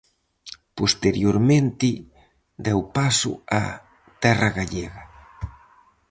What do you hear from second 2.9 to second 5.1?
paso a "Terra gallega".